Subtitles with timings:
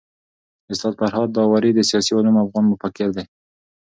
[0.71, 3.23] استاد فرهاد داوري د سياسي علومو افغان مفکر دی.